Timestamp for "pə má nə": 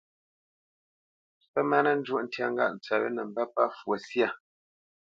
1.51-1.91